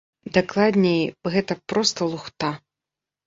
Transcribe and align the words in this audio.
Дакладней, 0.35 1.03
гэта 1.35 1.57
проста 1.73 2.09
лухта. 2.13 2.51